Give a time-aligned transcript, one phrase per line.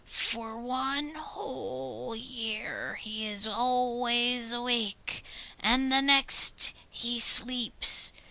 [0.03, 5.23] For one whole year he is always awake,
[5.59, 8.11] and the next he sleeps.